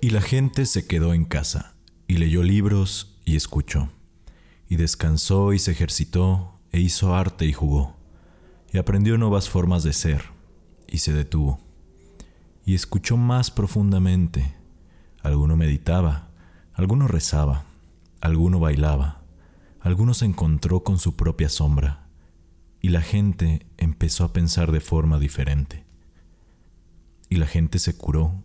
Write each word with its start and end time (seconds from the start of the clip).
Y 0.00 0.10
la 0.10 0.20
gente 0.20 0.66
se 0.66 0.86
quedó 0.86 1.14
en 1.14 1.24
casa, 1.24 1.74
y 2.06 2.18
leyó 2.18 2.42
libros 2.42 3.18
y 3.24 3.36
escuchó, 3.36 3.88
y 4.68 4.76
descansó 4.76 5.52
y 5.52 5.58
se 5.58 5.72
ejercitó, 5.72 6.60
e 6.70 6.80
hizo 6.80 7.14
arte 7.14 7.46
y 7.46 7.52
jugó, 7.52 7.96
y 8.72 8.78
aprendió 8.78 9.16
nuevas 9.16 9.48
formas 9.48 9.82
de 9.82 9.92
ser, 9.92 10.22
y 10.86 10.98
se 10.98 11.12
detuvo, 11.12 11.60
y 12.64 12.74
escuchó 12.74 13.16
más 13.16 13.50
profundamente. 13.50 14.54
Alguno 15.22 15.56
meditaba, 15.56 16.28
alguno 16.74 17.08
rezaba, 17.08 17.64
alguno 18.20 18.60
bailaba, 18.60 19.22
alguno 19.80 20.14
se 20.14 20.26
encontró 20.26 20.84
con 20.84 20.98
su 20.98 21.16
propia 21.16 21.48
sombra, 21.48 22.06
y 22.82 22.90
la 22.90 23.00
gente 23.00 23.66
empezó 23.78 24.24
a 24.24 24.32
pensar 24.32 24.70
de 24.72 24.80
forma 24.80 25.18
diferente. 25.18 25.84
Y 27.28 27.36
la 27.36 27.46
gente 27.46 27.78
se 27.78 27.96
curó 27.96 28.44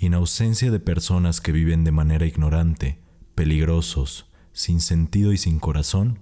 y 0.00 0.06
en 0.06 0.14
ausencia 0.14 0.70
de 0.70 0.80
personas 0.80 1.42
que 1.42 1.52
viven 1.52 1.84
de 1.84 1.92
manera 1.92 2.24
ignorante, 2.24 2.98
peligrosos, 3.34 4.30
sin 4.54 4.80
sentido 4.80 5.34
y 5.34 5.36
sin 5.36 5.58
corazón, 5.58 6.20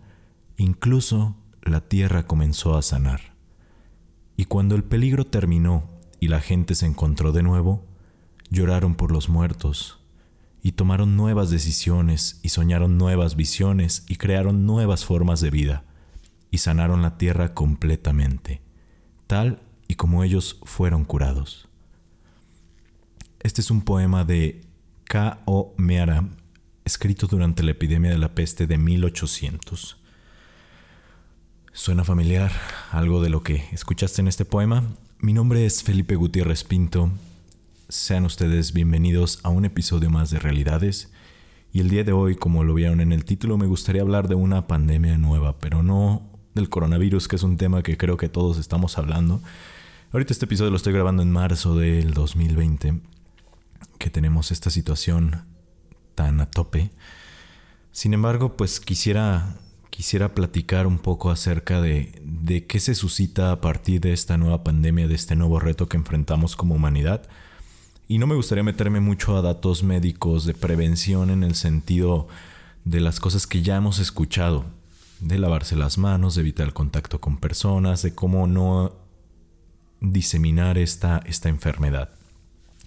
incluso 0.57 1.37
la 1.63 1.81
tierra 1.83 2.27
comenzó 2.27 2.77
a 2.77 2.83
sanar. 2.83 3.37
Y 4.37 4.47
cuando 4.47 4.75
el 4.75 4.83
peligro 4.83 5.27
terminó 5.27 5.89
y 6.19 6.27
la 6.27 6.41
gente 6.41 6.75
se 6.75 6.87
encontró 6.87 7.31
de 7.31 7.45
nuevo, 7.45 7.87
lloraron 8.51 8.97
por 8.97 9.13
los 9.13 9.29
muertos, 9.29 10.01
y 10.61 10.73
tomaron 10.73 11.17
nuevas 11.17 11.49
decisiones, 11.49 12.41
y 12.43 12.49
soñaron 12.49 12.99
nuevas 12.99 13.37
visiones, 13.37 14.05
y 14.09 14.17
crearon 14.17 14.67
nuevas 14.67 15.05
formas 15.05 15.41
de 15.41 15.51
vida, 15.51 15.85
y 16.51 16.59
sanaron 16.59 17.01
la 17.01 17.17
tierra 17.17 17.55
completamente, 17.55 18.61
tal 19.29 19.63
y 19.87 19.95
como 19.95 20.25
ellos 20.25 20.59
fueron 20.65 21.05
curados. 21.05 21.68
Este 23.41 23.61
es 23.61 23.71
un 23.71 23.83
poema 23.83 24.25
de 24.25 24.63
K.O. 25.05 25.73
Meara, 25.77 26.29
escrito 26.85 27.29
durante 27.29 27.63
la 27.63 27.71
epidemia 27.71 28.11
de 28.11 28.19
la 28.19 28.35
peste 28.35 28.67
de 28.67 28.79
1800. 28.79 29.97
¿Suena 31.73 32.03
familiar 32.03 32.51
algo 32.91 33.23
de 33.23 33.31
lo 33.31 33.45
que 33.45 33.65
escuchaste 33.71 34.23
en 34.23 34.27
este 34.27 34.45
poema? 34.45 34.83
Mi 35.21 35.33
nombre 35.33 35.65
es 35.65 35.85
Felipe 35.85 36.17
Gutiérrez 36.17 36.65
Pinto. 36.65 37.13
Sean 37.89 38.25
ustedes 38.25 38.73
bienvenidos 38.73 39.39
a 39.45 39.51
un 39.51 39.65
episodio 39.65 40.11
más 40.11 40.31
de 40.31 40.41
Realidades. 40.41 41.13
Y 41.73 41.79
el 41.79 41.91
día 41.91 42.03
de 42.03 42.11
hoy, 42.13 42.35
como 42.35 42.65
lo 42.65 42.75
vieron 42.75 43.01
en 43.01 43.13
el 43.13 43.25
título, 43.25 43.57
me 43.57 43.67
gustaría 43.67 44.03
hablar 44.03 44.27
de 44.27 44.35
una 44.35 44.67
pandemia 44.67 45.17
nueva, 45.17 45.61
pero 45.61 45.85
no 45.85 46.29
del 46.57 46.69
coronavirus, 46.69 47.29
que 47.29 47.37
es 47.37 47.45
un 47.45 47.57
tema 47.57 47.85
que 47.85 47.97
creo 47.97 48.17
que 48.17 48.29
todos 48.29 48.59
estamos 48.59 48.99
hablando. 48.99 49.41
Ahorita 50.11 50.33
este 50.33 50.47
episodio 50.47 50.73
lo 50.73 50.77
estoy 50.77 50.93
grabando 50.93 51.23
en 51.23 51.31
marzo 51.31 51.77
del 51.77 52.15
2020 52.15 53.01
que 53.99 54.11
tenemos 54.11 54.51
esta 54.53 54.71
situación 54.71 55.45
tan 56.15 56.41
a 56.41 56.51
tope. 56.51 56.91
Sin 57.93 58.15
embargo, 58.15 58.57
pues 58.57 58.81
quisiera, 58.81 59.57
quisiera 59.91 60.35
platicar 60.35 60.87
un 60.87 60.99
poco 60.99 61.31
acerca 61.31 61.81
de, 61.81 62.21
de 62.23 62.67
qué 62.67 62.81
se 62.81 62.95
suscita 62.95 63.53
a 63.53 63.61
partir 63.61 64.01
de 64.01 64.13
esta 64.13 64.37
nueva 64.37 64.65
pandemia, 64.65 65.09
de 65.09 65.15
este 65.15 65.37
nuevo 65.37 65.61
reto 65.61 65.89
que 65.89 65.97
enfrentamos 65.97 66.57
como 66.57 66.75
humanidad. 66.75 67.29
Y 68.07 68.19
no 68.19 68.27
me 68.27 68.35
gustaría 68.35 68.65
meterme 68.65 69.01
mucho 69.01 69.37
a 69.37 69.43
datos 69.43 69.83
médicos 69.83 70.45
de 70.45 70.55
prevención 70.55 71.31
en 71.31 71.45
el 71.45 71.55
sentido 71.55 72.29
de 72.85 73.01
las 73.01 73.21
cosas 73.21 73.47
que 73.47 73.63
ya 73.63 73.77
hemos 73.77 73.99
escuchado, 73.99 74.65
de 75.21 75.39
lavarse 75.39 75.77
las 75.77 75.99
manos, 75.99 76.35
de 76.35 76.41
evitar 76.41 76.67
el 76.67 76.73
contacto 76.73 77.21
con 77.21 77.37
personas, 77.37 78.03
de 78.03 78.15
cómo 78.15 78.47
no 78.47 78.93
diseminar 80.01 80.79
esta, 80.79 81.21
esta 81.27 81.49
enfermedad. 81.49 82.18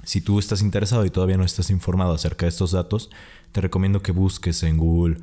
Si 0.03 0.21
tú 0.21 0.39
estás 0.39 0.61
interesado 0.61 1.05
y 1.05 1.09
todavía 1.09 1.37
no 1.37 1.43
estás 1.43 1.69
informado 1.69 2.13
acerca 2.13 2.45
de 2.45 2.49
estos 2.49 2.71
datos, 2.71 3.09
te 3.51 3.61
recomiendo 3.61 4.01
que 4.01 4.11
busques 4.11 4.63
en 4.63 4.77
Google 4.77 5.17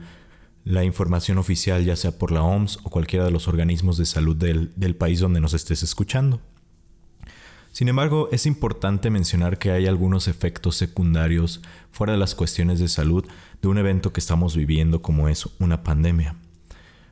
la 0.64 0.84
información 0.84 1.38
oficial, 1.38 1.84
ya 1.84 1.96
sea 1.96 2.18
por 2.18 2.30
la 2.30 2.42
OMS 2.42 2.80
o 2.82 2.90
cualquiera 2.90 3.24
de 3.24 3.30
los 3.30 3.48
organismos 3.48 3.96
de 3.96 4.06
salud 4.06 4.36
del, 4.36 4.96
país 4.96 5.20
donde 5.20 5.40
nos 5.40 5.54
estés 5.54 5.82
escuchando. 5.82 6.40
Sin 7.72 7.88
embargo, 7.88 8.28
es 8.32 8.46
importante 8.46 9.10
mencionar 9.10 9.58
que 9.58 9.70
hay 9.70 9.86
algunos 9.86 10.28
efectos 10.28 10.76
secundarios 10.76 11.62
fuera 11.90 12.12
de 12.12 12.18
las 12.18 12.34
cuestiones 12.34 12.80
de 12.80 12.88
salud 12.88 13.24
de 13.62 13.68
un 13.68 13.78
evento 13.78 14.12
que 14.12 14.20
estamos 14.20 14.56
viviendo 14.56 15.00
como 15.00 15.28
es 15.28 15.48
una 15.58 15.82
pandemia. 15.82 16.36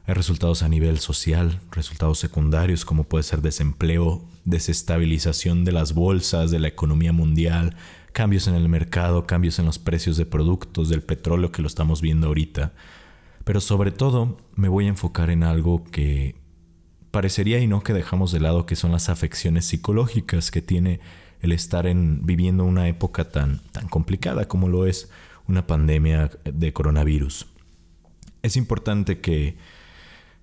Hay 0.07 0.15
resultados 0.15 0.63
a 0.63 0.69
nivel 0.69 1.01
social, 1.01 1.61
resultados 1.73 2.21
secundarios 2.21 2.85
como 2.85 3.05
puede 3.05 3.25
ser 3.25 3.43
desempleo, 3.43 4.23
desestabilización 4.45 5.65
de 5.65 5.73
las 5.73 5.95
bolsas, 5.95 6.53
de 6.53 6.61
la 6.61 6.69
economía 6.69 7.13
mundial, 7.13 7.75
cambios 8.13 8.47
en 8.47 8.55
el 8.55 8.69
mercado, 8.69 9.27
cambios 9.27 9.59
en 9.59 9.67
los 9.67 9.81
precios 9.81 10.17
de 10.17 10.25
productos, 10.25 10.89
del 10.91 11.03
petróleo 11.03 11.51
que 11.51 11.61
lo 11.61 11.67
estamos 11.67 12.03
viendo 12.03 12.29
ahorita. 12.29 12.73
Pero 13.43 13.61
sobre 13.61 13.91
todo 13.91 14.39
me 14.55 14.69
voy 14.69 14.85
a 14.85 14.91
enfocar 14.91 15.29
en 15.29 15.43
algo 15.43 15.83
que 15.83 16.37
parecería 17.11 17.59
y 17.59 17.67
no 17.67 17.83
que 17.83 17.93
dejamos 17.93 18.31
de 18.31 18.39
lado, 18.39 18.65
que 18.65 18.77
son 18.77 18.93
las 18.93 19.09
afecciones 19.09 19.67
psicológicas 19.67 20.53
que 20.53 20.63
tiene 20.63 21.01
el 21.41 21.51
estar 21.51 21.85
en, 21.85 22.25
viviendo 22.25 22.65
una 22.65 22.87
época 22.87 23.29
tan, 23.31 23.59
tan 23.73 23.89
complicada 23.89 24.47
como 24.47 24.69
lo 24.69 24.87
es 24.87 25.11
una 25.49 25.67
pandemia 25.67 26.31
de 26.45 26.73
coronavirus. 26.73 27.49
Es 28.43 28.57
importante 28.57 29.21
que 29.21 29.57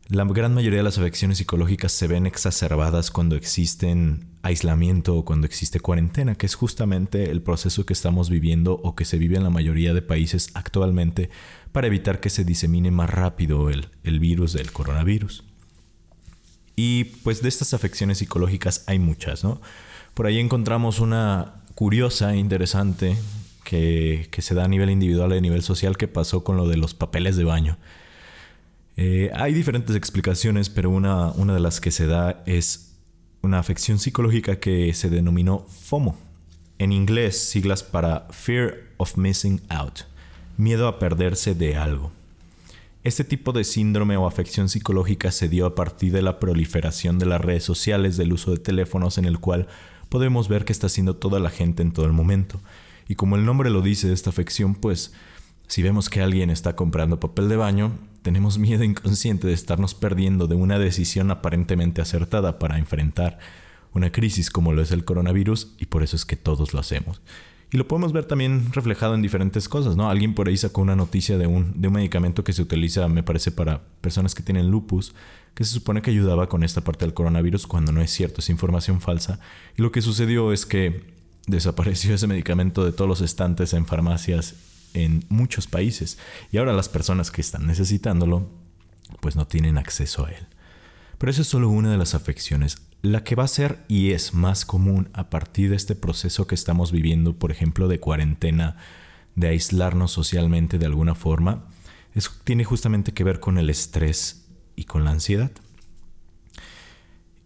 la 0.09 0.25
gran 0.25 0.53
mayoría 0.53 0.79
de 0.79 0.83
las 0.83 0.97
afecciones 0.97 1.37
psicológicas 1.37 1.91
se 1.91 2.07
ven 2.07 2.25
exacerbadas 2.25 3.09
cuando 3.09 3.35
existen 3.35 4.27
aislamiento 4.41 5.15
o 5.15 5.25
cuando 5.25 5.47
existe 5.47 5.79
cuarentena, 5.79 6.35
que 6.35 6.45
es 6.45 6.55
justamente 6.55 7.31
el 7.31 7.41
proceso 7.41 7.85
que 7.85 7.93
estamos 7.93 8.29
viviendo 8.29 8.73
o 8.83 8.95
que 8.95 9.05
se 9.05 9.17
vive 9.17 9.37
en 9.37 9.43
la 9.43 9.49
mayoría 9.49 9.93
de 9.93 10.01
países 10.01 10.49
actualmente 10.53 11.29
para 11.71 11.87
evitar 11.87 12.19
que 12.19 12.29
se 12.29 12.43
disemine 12.43 12.91
más 12.91 13.09
rápido 13.09 13.69
el, 13.69 13.87
virus 14.19 14.53
del 14.53 14.71
coronavirus. 14.71 15.45
Y 16.75 17.05
pues 17.05 17.41
de 17.41 17.49
estas 17.49 17.73
afecciones 17.73 18.17
psicológicas 18.17 18.83
hay 18.87 18.99
muchas, 18.99 19.43
¿no? 19.43 19.61
Por 20.13 20.27
ahí 20.27 20.39
encontramos 20.39 20.99
una 20.99 21.63
curiosa 21.75 22.35
interesante 22.35 23.15
que, 23.63 24.27
que 24.31 24.41
se 24.41 24.53
da 24.53 24.65
a 24.65 24.67
nivel 24.67 24.89
individual 24.89 25.33
y 25.33 25.37
a 25.37 25.41
nivel 25.41 25.61
social 25.61 25.97
que 25.97 26.07
pasó 26.07 26.43
con 26.43 26.57
lo 26.57 26.67
de 26.67 26.77
los 26.77 26.93
papeles 26.93 27.37
de 27.37 27.45
baño. 27.45 27.77
Eh, 28.95 29.31
hay 29.33 29.53
diferentes 29.53 29.95
explicaciones, 29.95 30.69
pero 30.69 30.89
una, 30.89 31.31
una 31.31 31.53
de 31.53 31.59
las 31.59 31.81
que 31.81 31.91
se 31.91 32.05
da 32.05 32.43
es 32.45 32.95
una 33.41 33.59
afección 33.59 33.99
psicológica 33.99 34.59
que 34.59 34.93
se 34.93 35.09
denominó 35.09 35.65
FOMO. 35.67 36.17
En 36.79 36.91
inglés, 36.91 37.37
siglas 37.37 37.83
para 37.83 38.27
Fear 38.31 38.75
of 38.97 39.17
Missing 39.17 39.61
Out, 39.69 40.01
miedo 40.57 40.87
a 40.87 40.99
perderse 40.99 41.55
de 41.55 41.75
algo. 41.75 42.11
Este 43.03 43.25
tipo 43.25 43.51
de 43.51 43.65
síndrome 43.65 44.15
o 44.15 44.25
afección 44.25 44.69
psicológica 44.69 45.31
se 45.31 45.49
dio 45.49 45.65
a 45.65 45.75
partir 45.75 46.13
de 46.13 46.21
la 46.21 46.39
proliferación 46.39 47.19
de 47.19 47.25
las 47.25 47.41
redes 47.41 47.63
sociales, 47.63 48.15
del 48.15 48.31
uso 48.31 48.51
de 48.51 48.59
teléfonos 48.59 49.18
en 49.18 49.25
el 49.25 49.39
cual 49.39 49.68
podemos 50.07 50.47
ver 50.47 50.63
que 50.63 50.71
está 50.71 50.88
haciendo 50.88 51.18
toda 51.18 51.39
la 51.39 51.50
gente 51.50 51.81
en 51.81 51.91
todo 51.91 52.06
el 52.06 52.13
momento. 52.13 52.62
Y 53.09 53.15
como 53.15 53.35
el 53.35 53.44
nombre 53.44 53.69
lo 53.69 53.81
dice, 53.81 54.13
esta 54.13 54.29
afección, 54.29 54.73
pues 54.73 55.13
si 55.68 55.81
vemos 55.81 56.09
que 56.09 56.21
alguien 56.21 56.50
está 56.50 56.77
comprando 56.77 57.19
papel 57.19 57.50
de 57.50 57.57
baño, 57.57 57.91
tenemos 58.23 58.57
miedo 58.57 58.83
inconsciente 58.83 59.45
de 59.47 59.53
estarnos 59.53 59.93
perdiendo 59.93 60.47
de 60.47 60.55
una 60.55 60.79
decisión 60.79 61.29
aparentemente 61.29 62.01
acertada 62.01 62.57
para 62.57 62.79
enfrentar 62.79 63.37
una 63.93 64.11
crisis 64.11 64.49
como 64.49 64.73
lo 64.73 64.81
es 64.81 64.91
el 64.91 65.05
coronavirus 65.05 65.75
y 65.77 65.85
por 65.85 66.01
eso 66.01 66.15
es 66.15 66.25
que 66.25 66.35
todos 66.35 66.73
lo 66.73 66.79
hacemos. 66.79 67.21
Y 67.71 67.77
lo 67.77 67.87
podemos 67.87 68.13
ver 68.13 68.25
también 68.25 68.71
reflejado 68.71 69.15
en 69.15 69.21
diferentes 69.23 69.67
cosas, 69.67 69.95
¿no? 69.95 70.09
Alguien 70.09 70.35
por 70.35 70.47
ahí 70.47 70.57
sacó 70.57 70.81
una 70.81 70.95
noticia 70.95 71.37
de 71.37 71.47
un, 71.47 71.81
de 71.81 71.87
un 71.87 71.95
medicamento 71.95 72.43
que 72.43 72.53
se 72.53 72.61
utiliza, 72.61 73.07
me 73.07 73.23
parece, 73.23 73.51
para 73.51 73.81
personas 73.99 74.35
que 74.35 74.43
tienen 74.43 74.69
lupus, 74.69 75.15
que 75.55 75.63
se 75.63 75.73
supone 75.73 76.01
que 76.01 76.11
ayudaba 76.11 76.47
con 76.47 76.63
esta 76.63 76.81
parte 76.81 77.05
del 77.05 77.15
coronavirus 77.15 77.65
cuando 77.65 77.91
no 77.91 78.01
es 78.01 78.11
cierto, 78.11 78.41
es 78.41 78.49
información 78.49 79.01
falsa. 79.01 79.39
Y 79.75 79.81
lo 79.81 79.91
que 79.91 80.03
sucedió 80.03 80.53
es 80.53 80.67
que 80.67 81.13
desapareció 81.47 82.13
ese 82.13 82.27
medicamento 82.27 82.85
de 82.85 82.91
todos 82.91 83.09
los 83.09 83.21
estantes 83.21 83.73
en 83.73 83.87
farmacias 83.87 84.55
en 84.94 85.25
muchos 85.30 85.68
países 85.68 86.18
y 86.51 86.57
ahora 86.57 86.74
las 86.74 86.90
personas 86.90 87.31
que 87.31 87.42
están 87.42 87.68
necesitándolo 87.68 88.50
pues 89.19 89.36
no 89.36 89.48
tienen 89.48 89.78
acceso 89.78 90.25
a 90.25 90.31
él. 90.31 90.48
Pero 91.18 91.31
esa 91.31 91.42
es 91.42 91.48
solo 91.48 91.69
una 91.69 91.92
de 91.92 91.98
las 91.98 92.16
afecciones. 92.16 92.78
La 93.01 93.24
que 93.24 93.36
va 93.36 93.44
a 93.44 93.48
ser 93.48 93.84
y 93.88 94.12
es 94.12 94.34
más 94.34 94.66
común 94.66 95.10
a 95.13 95.30
partir 95.30 95.69
de 95.69 95.75
este 95.75 95.95
proceso 95.95 96.48
que 96.48 96.56
estamos 96.56 96.92
viviendo, 96.92 97.38
por 97.38 97.51
ejemplo, 97.51 97.88
de 97.88 98.00
cuarentena, 98.00 98.78
de 99.36 99.48
aislarnos 99.48 100.12
socialmente 100.12 100.78
de 100.78 100.86
alguna 100.86 101.16
forma, 101.16 101.66
tiene 102.44 102.63
justamente 102.63 103.13
que 103.13 103.24
ver 103.24 103.40
con 103.40 103.57
el 103.57 103.69
estrés 103.69 104.45
y 104.75 104.86
con 104.86 105.04
la 105.04 105.12
ansiedad. 105.12 105.51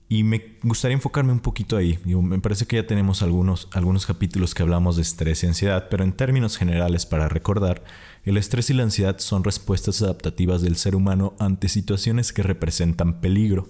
Y 0.09 0.23
me 0.23 0.55
gustaría 0.63 0.95
enfocarme 0.95 1.33
un 1.33 1.41
poquito 1.41 1.75
ahí. 1.75 1.99
me 2.05 2.39
parece 2.39 2.65
que 2.65 2.77
ya 2.77 2.87
tenemos 2.87 3.21
algunos, 3.21 3.67
algunos 3.73 4.05
capítulos 4.05 4.55
que 4.55 4.63
hablamos 4.63 4.95
de 4.95 5.01
estrés 5.01 5.43
y 5.43 5.47
ansiedad, 5.47 5.87
pero 5.89 6.05
en 6.05 6.13
términos 6.13 6.57
generales, 6.57 7.05
para 7.05 7.27
recordar, 7.27 7.83
el 8.23 8.37
estrés 8.37 8.69
y 8.69 8.73
la 8.73 8.83
ansiedad 8.83 9.19
son 9.19 9.43
respuestas 9.43 10.01
adaptativas 10.01 10.61
del 10.61 10.77
ser 10.77 10.95
humano 10.95 11.35
ante 11.39 11.67
situaciones 11.67 12.31
que 12.31 12.43
representan 12.43 13.19
peligro. 13.19 13.67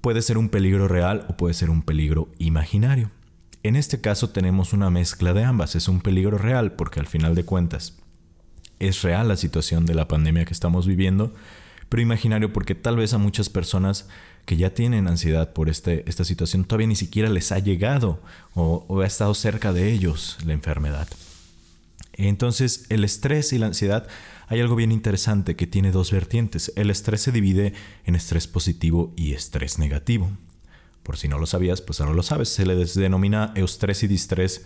Puede 0.00 0.22
ser 0.22 0.38
un 0.38 0.48
peligro 0.48 0.88
real 0.88 1.26
o 1.28 1.36
puede 1.36 1.54
ser 1.54 1.68
un 1.68 1.82
peligro 1.82 2.28
imaginario. 2.38 3.10
En 3.62 3.76
este 3.76 4.00
caso 4.00 4.30
tenemos 4.30 4.72
una 4.72 4.90
mezcla 4.90 5.32
de 5.32 5.44
ambas. 5.44 5.76
Es 5.76 5.88
un 5.88 6.00
peligro 6.00 6.38
real 6.38 6.72
porque 6.72 7.00
al 7.00 7.06
final 7.06 7.34
de 7.34 7.44
cuentas 7.44 7.98
es 8.80 9.02
real 9.02 9.28
la 9.28 9.36
situación 9.36 9.86
de 9.86 9.94
la 9.94 10.08
pandemia 10.08 10.44
que 10.44 10.54
estamos 10.54 10.86
viviendo, 10.86 11.32
pero 11.88 12.02
imaginario 12.02 12.52
porque 12.52 12.74
tal 12.74 12.96
vez 12.96 13.14
a 13.14 13.18
muchas 13.18 13.48
personas 13.48 14.08
que 14.44 14.56
ya 14.56 14.74
tienen 14.74 15.08
ansiedad 15.08 15.52
por 15.52 15.68
este, 15.68 16.08
esta 16.08 16.24
situación 16.24 16.64
todavía 16.64 16.88
ni 16.88 16.96
siquiera 16.96 17.28
les 17.28 17.52
ha 17.52 17.58
llegado 17.58 18.20
o, 18.54 18.84
o 18.88 19.00
ha 19.00 19.06
estado 19.06 19.34
cerca 19.34 19.72
de 19.72 19.92
ellos 19.92 20.38
la 20.44 20.52
enfermedad. 20.52 21.08
Entonces 22.14 22.86
el 22.88 23.04
estrés 23.04 23.52
y 23.52 23.58
la 23.58 23.66
ansiedad 23.66 24.06
hay 24.48 24.60
algo 24.60 24.76
bien 24.76 24.92
interesante 24.92 25.56
que 25.56 25.66
tiene 25.66 25.92
dos 25.92 26.10
vertientes. 26.10 26.72
El 26.76 26.90
estrés 26.90 27.22
se 27.22 27.32
divide 27.32 27.72
en 28.04 28.14
estrés 28.14 28.46
positivo 28.46 29.12
y 29.16 29.32
estrés 29.32 29.78
negativo. 29.78 30.30
Por 31.02 31.16
si 31.16 31.28
no 31.28 31.38
lo 31.38 31.46
sabías, 31.46 31.80
pues 31.80 32.00
ahora 32.00 32.12
lo 32.12 32.22
sabes. 32.22 32.48
Se 32.48 32.66
le 32.66 32.76
denomina 32.76 33.52
eustrés 33.56 34.02
y 34.02 34.08
distrés 34.08 34.64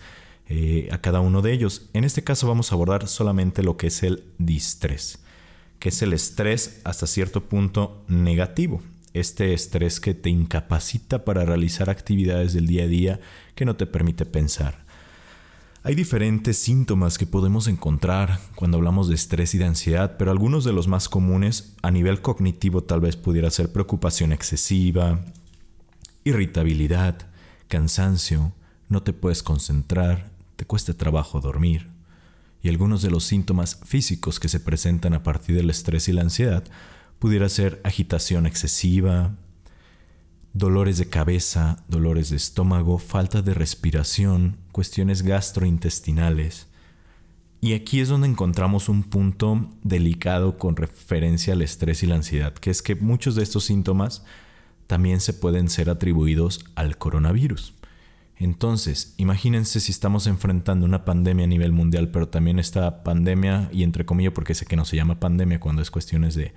eh, 0.49 0.89
a 0.91 0.99
cada 0.99 1.21
uno 1.21 1.41
de 1.41 1.53
ellos. 1.53 1.89
En 1.93 2.03
este 2.03 2.23
caso 2.23 2.47
vamos 2.47 2.71
a 2.71 2.75
abordar 2.75 3.07
solamente 3.07 3.63
lo 3.63 3.77
que 3.77 3.87
es 3.87 4.03
el 4.03 4.23
distrés 4.37 5.19
que 5.79 5.89
es 5.89 6.01
el 6.01 6.13
estrés 6.13 6.81
hasta 6.83 7.07
cierto 7.07 7.43
punto 7.43 8.03
negativo. 8.07 8.81
Este 9.19 9.55
estrés 9.55 9.99
que 9.99 10.13
te 10.13 10.29
incapacita 10.29 11.25
para 11.25 11.43
realizar 11.43 11.89
actividades 11.89 12.53
del 12.53 12.67
día 12.67 12.83
a 12.83 12.87
día 12.87 13.19
que 13.55 13.65
no 13.65 13.75
te 13.75 13.87
permite 13.87 14.27
pensar. 14.27 14.85
Hay 15.81 15.95
diferentes 15.95 16.59
síntomas 16.59 17.17
que 17.17 17.25
podemos 17.25 17.67
encontrar 17.67 18.39
cuando 18.53 18.77
hablamos 18.77 19.09
de 19.09 19.15
estrés 19.15 19.55
y 19.55 19.57
de 19.57 19.65
ansiedad, 19.65 20.17
pero 20.19 20.29
algunos 20.29 20.65
de 20.65 20.71
los 20.71 20.87
más 20.87 21.09
comunes 21.09 21.73
a 21.81 21.89
nivel 21.89 22.21
cognitivo 22.21 22.83
tal 22.83 22.99
vez 22.99 23.15
pudiera 23.15 23.49
ser 23.49 23.71
preocupación 23.71 24.31
excesiva, 24.33 25.25
irritabilidad, 26.23 27.17
cansancio, 27.69 28.53
no 28.87 29.01
te 29.01 29.13
puedes 29.13 29.41
concentrar, 29.41 30.29
te 30.57 30.65
cuesta 30.65 30.93
trabajo 30.93 31.41
dormir, 31.41 31.87
y 32.61 32.69
algunos 32.69 33.01
de 33.01 33.09
los 33.09 33.23
síntomas 33.23 33.79
físicos 33.83 34.39
que 34.39 34.47
se 34.47 34.59
presentan 34.59 35.15
a 35.15 35.23
partir 35.23 35.55
del 35.55 35.71
estrés 35.71 36.07
y 36.07 36.13
la 36.13 36.21
ansiedad 36.21 36.65
pudiera 37.19 37.49
ser 37.49 37.81
agitación 37.83 38.45
excesiva, 38.45 39.35
dolores 40.53 40.97
de 40.97 41.09
cabeza, 41.09 41.83
dolores 41.87 42.29
de 42.29 42.37
estómago, 42.37 42.97
falta 42.97 43.41
de 43.41 43.53
respiración, 43.53 44.57
cuestiones 44.71 45.21
gastrointestinales. 45.21 46.67
Y 47.59 47.73
aquí 47.73 47.99
es 48.01 48.09
donde 48.09 48.27
encontramos 48.27 48.87
un 48.87 49.03
punto 49.03 49.69
delicado 49.83 50.57
con 50.57 50.75
referencia 50.75 51.53
al 51.53 51.61
estrés 51.61 52.03
y 52.03 52.07
la 52.07 52.15
ansiedad, 52.15 52.53
que 52.53 52.69
es 52.69 52.81
que 52.81 52.95
muchos 52.95 53.35
de 53.35 53.43
estos 53.43 53.65
síntomas 53.65 54.23
también 54.85 55.19
se 55.19 55.33
pueden 55.33 55.69
ser 55.69 55.89
atribuidos 55.89 56.65
al 56.75 56.97
coronavirus. 56.97 57.73
Entonces, 58.39 59.15
imagínense 59.17 59.79
si 59.79 59.91
estamos 59.91 60.27
enfrentando 60.27 60.85
una 60.85 61.03
pandemia 61.05 61.45
a 61.45 61.47
nivel 61.47 61.71
mundial, 61.71 62.09
pero 62.09 62.29
también 62.29 62.59
esta 62.59 63.03
pandemia, 63.03 63.69
y 63.73 63.81
entre 63.81 64.05
comillas 64.05 64.33
porque 64.33 64.53
sé 64.53 64.67
que 64.67 64.75
no 64.75 64.85
se 64.85 64.95
llama 64.95 65.19
pandemia 65.19 65.59
cuando 65.59 65.81
es 65.81 65.89
cuestiones 65.89 66.35
de, 66.35 66.53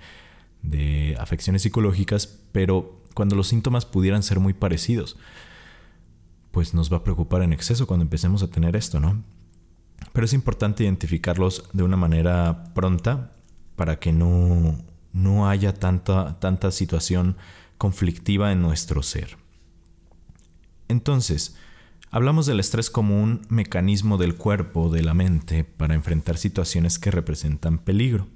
de 0.61 1.15
afecciones 1.19 1.63
psicológicas, 1.63 2.39
pero 2.51 3.01
cuando 3.13 3.35
los 3.35 3.47
síntomas 3.47 3.85
pudieran 3.85 4.23
ser 4.23 4.39
muy 4.39 4.53
parecidos, 4.53 5.17
pues 6.51 6.73
nos 6.73 6.91
va 6.91 6.97
a 6.97 7.03
preocupar 7.03 7.41
en 7.41 7.53
exceso 7.53 7.87
cuando 7.87 8.03
empecemos 8.03 8.43
a 8.43 8.49
tener 8.49 8.75
esto, 8.75 8.99
¿no? 8.99 9.23
Pero 10.13 10.25
es 10.25 10.33
importante 10.33 10.83
identificarlos 10.83 11.69
de 11.73 11.83
una 11.83 11.97
manera 11.97 12.73
pronta 12.73 13.31
para 13.75 13.99
que 13.99 14.11
no, 14.11 14.77
no 15.13 15.49
haya 15.49 15.73
tanta, 15.73 16.39
tanta 16.39 16.71
situación 16.71 17.37
conflictiva 17.77 18.51
en 18.51 18.61
nuestro 18.61 19.03
ser. 19.03 19.37
Entonces, 20.87 21.55
Hablamos 22.13 22.45
del 22.45 22.59
estrés 22.59 22.89
como 22.89 23.23
un 23.23 23.39
mecanismo 23.47 24.17
del 24.17 24.35
cuerpo, 24.35 24.89
de 24.89 25.01
la 25.01 25.13
mente, 25.13 25.63
para 25.63 25.95
enfrentar 25.95 26.37
situaciones 26.37 26.99
que 26.99 27.09
representan 27.09 27.77
peligro. 27.77 28.27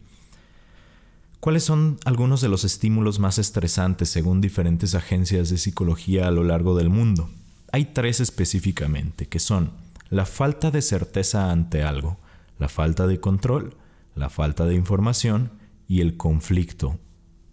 ¿Cuáles 1.45 1.63
son 1.63 1.99
algunos 2.05 2.41
de 2.41 2.49
los 2.49 2.63
estímulos 2.63 3.19
más 3.19 3.37
estresantes 3.37 4.09
según 4.09 4.41
diferentes 4.41 4.95
agencias 4.95 5.51
de 5.51 5.59
psicología 5.59 6.27
a 6.27 6.31
lo 6.31 6.43
largo 6.43 6.75
del 6.75 6.89
mundo? 6.89 7.29
Hay 7.71 7.85
tres 7.85 8.19
específicamente, 8.19 9.27
que 9.27 9.37
son 9.37 9.69
la 10.09 10.25
falta 10.25 10.71
de 10.71 10.81
certeza 10.81 11.51
ante 11.51 11.83
algo, 11.83 12.17
la 12.57 12.67
falta 12.67 13.05
de 13.05 13.19
control, 13.19 13.75
la 14.15 14.31
falta 14.31 14.65
de 14.65 14.73
información 14.73 15.51
y 15.87 16.01
el 16.01 16.17
conflicto. 16.17 16.97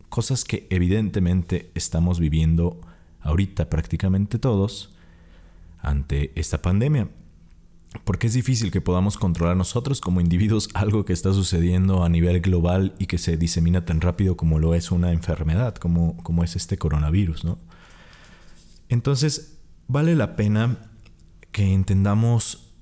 Cosas 0.09 0.45
que 0.45 0.67
evidentemente 0.71 1.71
estamos 1.75 2.19
viviendo 2.19 2.81
ahorita 3.21 3.69
prácticamente 3.69 4.39
todos 4.39 4.95
ante 5.83 6.33
esta 6.35 6.63
pandemia. 6.63 7.11
Porque 8.05 8.27
es 8.27 8.33
difícil 8.33 8.71
que 8.71 8.81
podamos 8.81 9.19
controlar 9.19 9.57
nosotros 9.57 10.01
como 10.01 10.21
individuos 10.21 10.69
algo 10.75 11.05
que 11.05 11.13
está 11.13 11.33
sucediendo 11.33 12.05
a 12.05 12.09
nivel 12.09 12.41
global 12.41 12.95
y 12.99 13.07
que 13.07 13.19
se 13.19 13.37
disemina 13.37 13.85
tan 13.85 14.01
rápido 14.01 14.37
como 14.37 14.59
lo 14.59 14.75
es 14.75 14.91
una 14.91 15.13
enfermedad, 15.13 15.75
como, 15.77 16.17
como 16.23 16.43
es 16.43 16.57
este 16.57 16.79
coronavirus, 16.79 17.45
¿no? 17.45 17.59
Entonces, 18.89 19.59
vale 19.89 20.15
la 20.17 20.37
pena 20.37 20.79
que 21.51 21.73
entendamos 21.73 22.73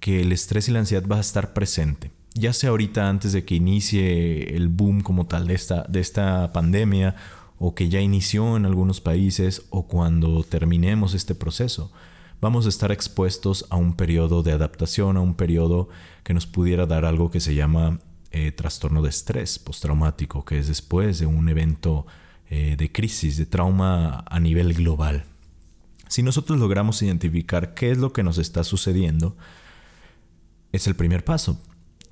que 0.00 0.20
el 0.20 0.32
estrés 0.32 0.68
y 0.68 0.72
la 0.72 0.80
ansiedad 0.80 1.06
va 1.10 1.16
a 1.16 1.20
estar 1.20 1.52
presente. 1.52 2.10
Ya 2.34 2.52
sea 2.52 2.70
ahorita 2.70 3.08
antes 3.08 3.32
de 3.32 3.44
que 3.44 3.54
inicie 3.54 4.56
el 4.56 4.68
boom 4.68 5.00
como 5.00 5.26
tal 5.26 5.46
de 5.46 5.54
esta, 5.54 5.84
de 5.88 6.00
esta 6.00 6.52
pandemia 6.52 7.16
o 7.58 7.74
que 7.74 7.88
ya 7.88 8.00
inició 8.00 8.56
en 8.56 8.66
algunos 8.66 9.00
países 9.00 9.66
o 9.70 9.86
cuando 9.86 10.42
terminemos 10.44 11.14
este 11.14 11.34
proceso, 11.34 11.92
vamos 12.40 12.66
a 12.66 12.68
estar 12.68 12.92
expuestos 12.92 13.66
a 13.70 13.76
un 13.76 13.94
periodo 13.94 14.42
de 14.42 14.52
adaptación, 14.52 15.16
a 15.16 15.20
un 15.20 15.34
periodo 15.34 15.88
que 16.22 16.34
nos 16.34 16.46
pudiera 16.46 16.86
dar 16.86 17.04
algo 17.04 17.30
que 17.30 17.40
se 17.40 17.54
llama 17.54 18.00
eh, 18.30 18.52
trastorno 18.52 19.02
de 19.02 19.10
estrés 19.10 19.58
postraumático, 19.58 20.44
que 20.44 20.58
es 20.58 20.68
después 20.68 21.18
de 21.18 21.26
un 21.26 21.48
evento 21.48 22.06
eh, 22.50 22.74
de 22.76 22.92
crisis, 22.92 23.36
de 23.36 23.46
trauma 23.46 24.24
a 24.28 24.40
nivel 24.40 24.74
global. 24.74 25.24
Si 26.08 26.22
nosotros 26.22 26.58
logramos 26.58 27.02
identificar 27.02 27.74
qué 27.74 27.90
es 27.90 27.98
lo 27.98 28.12
que 28.12 28.22
nos 28.22 28.38
está 28.38 28.64
sucediendo, 28.64 29.36
es 30.72 30.86
el 30.86 30.96
primer 30.96 31.24
paso. 31.24 31.60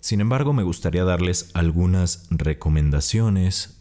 Sin 0.01 0.21
embargo, 0.21 0.53
me 0.53 0.63
gustaría 0.63 1.05
darles 1.05 1.51
algunas 1.55 2.27
recomendaciones 2.31 3.79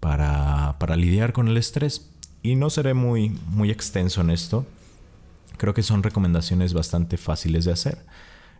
para, 0.00 0.76
lidiar 0.96 1.32
con 1.32 1.48
el 1.48 1.56
estrés. 1.56 2.10
Y 2.42 2.56
no 2.56 2.70
seré 2.70 2.94
muy, 2.94 3.30
muy 3.48 3.70
extenso 3.70 4.20
en 4.20 4.30
esto. 4.30 4.66
Creo 5.56 5.74
que 5.74 5.82
son 5.82 6.02
recomendaciones 6.02 6.74
bastante 6.74 7.16
fáciles 7.16 7.64
de 7.64 7.72
hacer. 7.72 7.98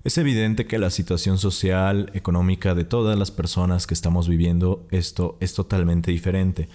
Es 0.04 0.18
evidente 0.18 0.66
que 0.66 0.78
la 0.78 0.90
situación 0.90 1.38
social, 1.38 2.10
económica 2.12 2.74
de 2.74 2.84
todas 2.84 3.18
las 3.18 3.30
personas 3.30 3.86
que 3.86 3.94
estamos 3.94 4.28
viviendo 4.28 4.86
esto 4.90 5.38
es 5.40 5.54
totalmente 5.54 6.10
diferente. 6.10 6.68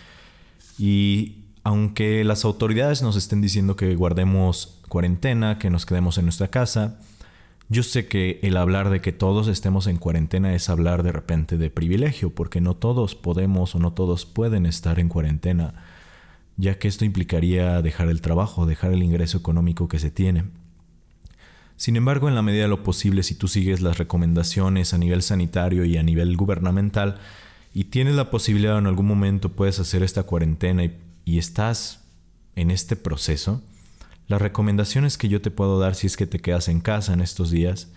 Y 0.79 1.43
aunque 1.63 2.23
las 2.23 2.43
autoridades 2.45 3.03
nos 3.03 3.15
estén 3.15 3.41
diciendo 3.41 3.75
que 3.75 3.95
guardemos 3.95 4.79
cuarentena, 4.87 5.59
que 5.59 5.69
nos 5.69 5.85
quedemos 5.85 6.17
en 6.17 6.25
nuestra 6.25 6.47
casa, 6.47 6.97
yo 7.71 7.83
sé 7.83 8.07
que 8.07 8.39
el 8.41 8.57
hablar 8.57 8.89
de 8.89 8.99
que 8.99 9.11
todos 9.11 9.47
estemos 9.47 9.85
en 9.85 9.97
cuarentena 9.97 10.55
es 10.55 10.69
hablar 10.69 11.03
de 11.03 11.11
repente 11.11 11.57
de 11.59 11.69
privilegio, 11.69 12.31
porque 12.33 12.61
no 12.61 12.75
todos 12.75 13.13
podemos 13.13 13.75
o 13.75 13.79
no 13.79 13.93
todos 13.93 14.25
pueden 14.25 14.65
estar 14.65 14.99
en 14.99 15.07
cuarentena, 15.07 15.75
ya 16.59 16.77
que 16.77 16.89
esto 16.89 17.05
implicaría 17.05 17.81
dejar 17.81 18.09
el 18.09 18.19
trabajo, 18.19 18.65
dejar 18.65 18.91
el 18.91 19.01
ingreso 19.01 19.37
económico 19.37 19.87
que 19.87 19.97
se 19.97 20.11
tiene. 20.11 20.43
Sin 21.77 21.95
embargo, 21.95 22.27
en 22.27 22.35
la 22.35 22.41
medida 22.41 22.63
de 22.63 22.67
lo 22.67 22.83
posible, 22.83 23.23
si 23.23 23.33
tú 23.33 23.47
sigues 23.47 23.79
las 23.79 23.97
recomendaciones 23.97 24.93
a 24.93 24.97
nivel 24.97 25.21
sanitario 25.21 25.85
y 25.85 25.95
a 25.95 26.03
nivel 26.03 26.35
gubernamental, 26.35 27.15
y 27.73 27.85
tienes 27.85 28.15
la 28.15 28.29
posibilidad 28.29 28.77
en 28.77 28.87
algún 28.87 29.07
momento 29.07 29.53
puedes 29.53 29.79
hacer 29.79 30.03
esta 30.03 30.23
cuarentena 30.23 30.83
y, 30.83 30.97
y 31.23 31.37
estás 31.37 32.03
en 32.57 32.71
este 32.71 32.97
proceso, 32.97 33.63
las 34.27 34.41
recomendaciones 34.41 35.17
que 35.17 35.29
yo 35.29 35.41
te 35.41 35.51
puedo 35.51 35.79
dar 35.79 35.95
si 35.95 36.07
es 36.07 36.17
que 36.17 36.27
te 36.27 36.39
quedas 36.39 36.67
en 36.67 36.81
casa 36.81 37.13
en 37.13 37.21
estos 37.21 37.51
días 37.51 37.87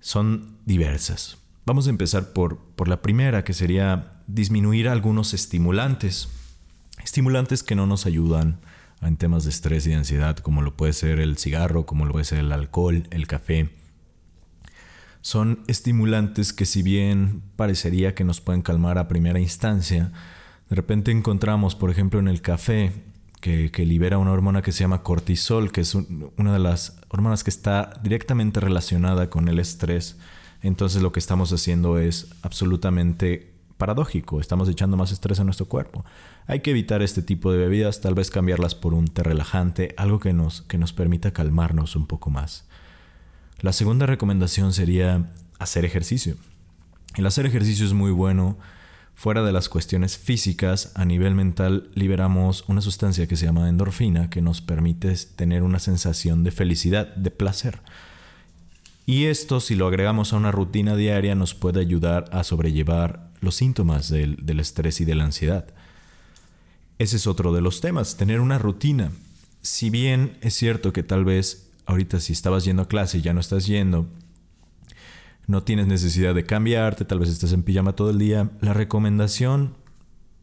son 0.00 0.58
diversas. 0.66 1.38
Vamos 1.64 1.86
a 1.86 1.90
empezar 1.90 2.34
por, 2.34 2.58
por 2.76 2.88
la 2.88 3.00
primera, 3.00 3.42
que 3.42 3.54
sería 3.54 4.20
disminuir 4.26 4.86
algunos 4.86 5.32
estimulantes. 5.32 6.28
Estimulantes 7.02 7.62
que 7.62 7.74
no 7.74 7.86
nos 7.86 8.06
ayudan 8.06 8.60
en 9.02 9.16
temas 9.16 9.44
de 9.44 9.50
estrés 9.50 9.86
y 9.86 9.90
de 9.90 9.96
ansiedad, 9.96 10.36
como 10.38 10.62
lo 10.62 10.76
puede 10.76 10.92
ser 10.92 11.20
el 11.20 11.36
cigarro, 11.36 11.86
como 11.86 12.06
lo 12.06 12.12
puede 12.12 12.24
ser 12.24 12.38
el 12.38 12.52
alcohol, 12.52 13.06
el 13.10 13.26
café. 13.26 13.70
Son 15.20 15.60
estimulantes 15.66 16.52
que 16.52 16.66
si 16.66 16.82
bien 16.82 17.42
parecería 17.56 18.14
que 18.14 18.24
nos 18.24 18.40
pueden 18.40 18.62
calmar 18.62 18.98
a 18.98 19.08
primera 19.08 19.40
instancia, 19.40 20.12
de 20.68 20.76
repente 20.76 21.10
encontramos, 21.10 21.74
por 21.74 21.90
ejemplo, 21.90 22.20
en 22.20 22.28
el 22.28 22.42
café, 22.42 22.92
que, 23.40 23.84
libera 23.84 24.16
una 24.16 24.32
hormona 24.32 24.62
que 24.62 24.72
se 24.72 24.80
llama 24.80 25.02
cortisol, 25.02 25.70
que 25.70 25.82
es 25.82 25.94
una 25.94 26.52
de 26.52 26.58
las 26.58 26.96
hormonas 27.08 27.44
que 27.44 27.50
está 27.50 27.92
directamente 28.02 28.58
relacionada 28.58 29.28
con 29.28 29.48
el 29.48 29.58
estrés. 29.58 30.16
Entonces 30.62 31.02
lo 31.02 31.12
que 31.12 31.20
estamos 31.20 31.52
haciendo 31.52 31.98
es 31.98 32.28
absolutamente 32.40 33.53
paradójico, 33.76 34.40
estamos 34.40 34.68
echando 34.68 34.96
más 34.96 35.12
estrés 35.12 35.40
a 35.40 35.44
nuestro 35.44 35.66
cuerpo. 35.66 36.04
Hay 36.46 36.60
que 36.60 36.70
evitar 36.70 37.02
este 37.02 37.22
tipo 37.22 37.52
de 37.52 37.58
bebidas, 37.58 38.00
tal 38.00 38.14
vez 38.14 38.30
cambiarlas 38.30 38.74
por 38.74 38.94
un 38.94 39.06
té 39.08 39.22
relajante, 39.22 39.94
algo 39.96 40.20
que 40.20 40.32
nos, 40.32 40.62
que 40.62 40.78
nos 40.78 40.92
permita 40.92 41.32
calmarnos 41.32 41.96
un 41.96 42.06
poco 42.06 42.30
más. 42.30 42.66
La 43.60 43.72
segunda 43.72 44.06
recomendación 44.06 44.72
sería 44.72 45.32
hacer 45.58 45.84
ejercicio. 45.84 46.36
El 47.16 47.26
hacer 47.26 47.46
ejercicio 47.46 47.86
es 47.86 47.92
muy 47.92 48.10
bueno. 48.10 48.58
Fuera 49.14 49.42
de 49.42 49.52
las 49.52 49.68
cuestiones 49.68 50.18
físicas, 50.18 50.92
a 50.96 51.04
nivel 51.04 51.34
mental 51.34 51.88
liberamos 51.94 52.64
una 52.68 52.80
sustancia 52.80 53.28
que 53.28 53.36
se 53.36 53.46
llama 53.46 53.68
endorfina 53.68 54.28
que 54.28 54.42
nos 54.42 54.60
permite 54.60 55.14
tener 55.36 55.62
una 55.62 55.78
sensación 55.78 56.42
de 56.42 56.50
felicidad, 56.50 57.14
de 57.14 57.30
placer. 57.30 57.80
Y 59.06 59.26
esto, 59.26 59.60
si 59.60 59.76
lo 59.76 59.86
agregamos 59.86 60.32
a 60.32 60.36
una 60.36 60.50
rutina 60.50 60.96
diaria, 60.96 61.34
nos 61.34 61.54
puede 61.54 61.80
ayudar 61.80 62.24
a 62.32 62.42
sobrellevar 62.42 63.23
los 63.44 63.56
síntomas 63.56 64.08
del, 64.08 64.60
estrés 64.60 65.00
y 65.00 65.04
de 65.04 65.14
la 65.14 65.24
ansiedad. 65.24 65.66
Ese 66.98 67.16
es 67.16 67.26
otro 67.26 67.52
de 67.52 67.60
los 67.60 67.80
temas, 67.80 68.16
tener 68.16 68.40
una 68.40 68.58
rutina. 68.58 69.12
Si 69.62 69.90
bien 69.90 70.36
es 70.40 70.54
cierto 70.54 70.92
que 70.92 71.02
tal 71.02 71.24
vez 71.24 71.70
ahorita 71.86 72.20
si 72.20 72.32
estabas 72.32 72.64
yendo 72.64 72.82
a 72.82 72.88
clase 72.88 73.18
y 73.18 73.22
ya 73.22 73.32
no 73.32 73.40
estás 73.40 73.66
yendo, 73.66 74.06
no 75.46 75.62
tienes 75.62 75.86
necesidad 75.86 76.34
de 76.34 76.46
cambiarte, 76.46 77.04
tal 77.04 77.18
vez 77.18 77.28
estás 77.28 77.52
en 77.52 77.62
pijama 77.62 77.94
todo 77.94 78.10
el 78.10 78.18
día, 78.18 78.50
la 78.60 78.72
recomendación 78.72 79.74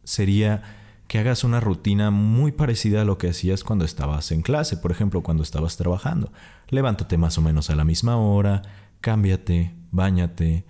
sería 0.04 0.62
que 1.08 1.18
hagas 1.18 1.44
una 1.44 1.60
rutina 1.60 2.10
muy 2.10 2.52
parecida 2.52 3.02
a 3.02 3.04
lo 3.04 3.18
que 3.18 3.28
hacías 3.28 3.64
cuando 3.64 3.84
estabas 3.84 4.32
en 4.32 4.42
clase, 4.42 4.76
por 4.76 4.92
ejemplo, 4.92 5.22
cuando 5.22 5.42
estabas 5.42 5.76
trabajando. 5.76 6.32
Levántate 6.68 7.18
más 7.18 7.36
o 7.36 7.42
menos 7.42 7.68
a 7.68 7.76
la 7.76 7.84
misma 7.84 8.16
hora, 8.16 8.62
cámbiate, 9.00 9.74
bañate, 9.90 10.64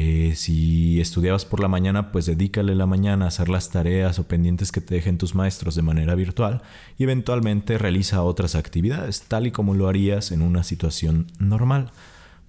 eh, 0.00 0.36
si 0.36 1.00
estudiabas 1.00 1.44
por 1.44 1.58
la 1.58 1.66
mañana, 1.66 2.12
pues 2.12 2.24
dedícale 2.24 2.76
la 2.76 2.86
mañana 2.86 3.24
a 3.24 3.28
hacer 3.28 3.48
las 3.48 3.70
tareas 3.70 4.20
o 4.20 4.28
pendientes 4.28 4.70
que 4.70 4.80
te 4.80 4.94
dejen 4.94 5.18
tus 5.18 5.34
maestros 5.34 5.74
de 5.74 5.82
manera 5.82 6.14
virtual 6.14 6.62
y 6.98 7.02
eventualmente 7.02 7.78
realiza 7.78 8.22
otras 8.22 8.54
actividades, 8.54 9.22
tal 9.22 9.48
y 9.48 9.50
como 9.50 9.74
lo 9.74 9.88
harías 9.88 10.30
en 10.30 10.42
una 10.42 10.62
situación 10.62 11.26
normal. 11.40 11.90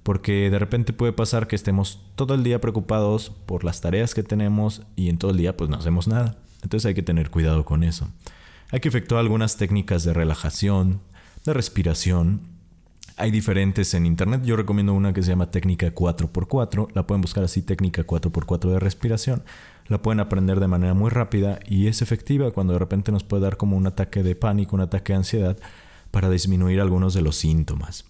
Porque 0.03 0.51
de 0.51 0.59
repente 0.59 0.93
puede 0.93 1.11
pasar 1.11 1.47
que 1.47 1.55
estemos 1.55 2.03
todo 2.13 2.35
el 2.35 2.43
día 2.43 2.61
preocupados 2.61 3.31
por 3.47 3.63
las 3.63 3.81
tareas 3.81 4.13
que 4.13 4.21
tenemos 4.21 4.83
y 4.95 5.09
en 5.09 5.17
todo 5.17 5.31
el 5.31 5.37
día 5.37 5.57
pues 5.57 5.71
no 5.71 5.77
hacemos 5.77 6.07
nada. 6.07 6.37
Entonces 6.61 6.85
hay 6.85 6.93
que 6.93 7.01
tener 7.01 7.31
cuidado 7.31 7.65
con 7.65 7.83
eso. 7.83 8.09
Hay 8.69 8.79
que 8.79 8.89
efectuar 8.89 9.21
algunas 9.21 9.57
técnicas 9.57 10.03
de 10.03 10.13
relajación, 10.13 11.01
de 11.45 11.53
respiración, 11.53 12.41
hay 13.19 13.31
diferentes 13.31 13.93
en 13.93 14.05
internet. 14.05 14.43
Yo 14.45 14.55
recomiendo 14.55 14.93
una 14.93 15.11
que 15.11 15.21
se 15.21 15.29
llama 15.29 15.51
técnica 15.51 15.93
4x4. 15.93 16.87
La 16.93 17.05
pueden 17.05 17.21
buscar 17.21 17.43
así, 17.43 17.61
técnica 17.61 18.07
4x4 18.07 18.71
de 18.71 18.79
respiración. 18.79 19.43
La 19.87 20.01
pueden 20.01 20.21
aprender 20.21 20.61
de 20.61 20.67
manera 20.67 20.93
muy 20.93 21.09
rápida 21.09 21.59
y 21.67 21.87
es 21.87 22.01
efectiva 22.01 22.51
cuando 22.51 22.73
de 22.73 22.79
repente 22.79 23.11
nos 23.11 23.25
puede 23.25 23.43
dar 23.43 23.57
como 23.57 23.75
un 23.75 23.87
ataque 23.87 24.23
de 24.23 24.35
pánico, 24.35 24.75
un 24.75 24.83
ataque 24.83 25.11
de 25.11 25.17
ansiedad 25.17 25.57
para 26.11 26.29
disminuir 26.29 26.79
algunos 26.79 27.13
de 27.13 27.21
los 27.21 27.35
síntomas. 27.35 28.05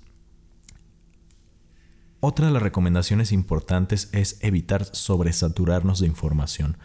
Otra 2.20 2.48
de 2.48 2.54
las 2.54 2.62
recomendaciones 2.62 3.32
importantes 3.32 4.10
es 4.12 4.38
evitar 4.42 4.86
sobresaturarnos 4.86 6.02
de 6.02 6.08
información. 6.08 6.78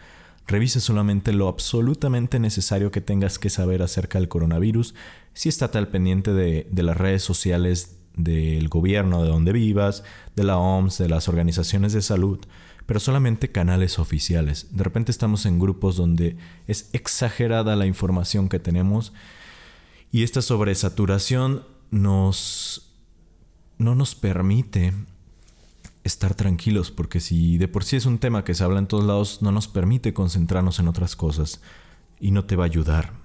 Revise 0.47 0.79
solamente 0.79 1.31
lo 1.31 1.47
absolutamente 1.47 2.39
necesario 2.39 2.89
que 2.89 3.01
tengas 3.01 3.37
que 3.37 3.49
saber 3.49 3.83
acerca 3.83 4.17
del 4.17 4.29
coronavirus. 4.29 4.95
Si 5.33 5.49
está 5.49 5.65
al 5.73 5.89
pendiente 5.89 6.33
de 6.33 6.83
las 6.83 6.97
redes 6.97 7.21
sociales 7.21 7.99
del 8.15 8.69
gobierno 8.69 9.23
de 9.23 9.29
donde 9.29 9.51
vivas, 9.51 10.03
de 10.35 10.43
la 10.43 10.57
OMS, 10.57 10.97
de 10.97 11.09
las 11.09 11.27
organizaciones 11.27 11.93
de 11.93 12.01
salud, 12.01 12.39
pero 12.85 12.99
solamente 12.99 13.51
canales 13.51 13.99
oficiales. 13.99 14.67
De 14.71 14.83
repente 14.83 15.11
estamos 15.11 15.45
en 15.45 15.59
grupos 15.59 15.95
donde 15.95 16.37
es 16.67 16.89
exagerada 16.93 17.75
la 17.75 17.85
información 17.85 18.49
que 18.49 18.59
tenemos 18.59 19.13
y 20.11 20.23
esta 20.23 20.41
sobresaturación 20.41 21.63
nos 21.91 22.93
no 23.77 23.95
nos 23.95 24.15
permite 24.15 24.93
estar 26.03 26.35
tranquilos 26.35 26.91
porque 26.91 27.19
si 27.19 27.57
de 27.57 27.67
por 27.67 27.83
sí 27.83 27.97
es 27.97 28.05
un 28.05 28.19
tema 28.19 28.45
que 28.45 28.53
se 28.53 28.63
habla 28.63 28.79
en 28.79 28.87
todos 28.87 29.03
lados 29.03 29.41
no 29.41 29.51
nos 29.51 29.67
permite 29.67 30.13
concentrarnos 30.13 30.79
en 30.79 30.87
otras 30.87 31.15
cosas 31.15 31.61
y 32.19 32.31
no 32.31 32.45
te 32.45 32.55
va 32.55 32.63
a 32.63 32.67
ayudar 32.67 33.24